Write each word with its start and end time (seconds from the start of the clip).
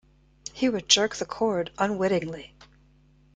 He 0.53 0.67
would 0.67 0.89
jerk 0.89 1.17
the 1.17 1.27
cord 1.27 1.69
unwittingly. 1.77 2.55